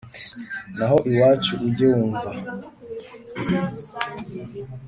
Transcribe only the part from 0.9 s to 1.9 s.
iwacu ujye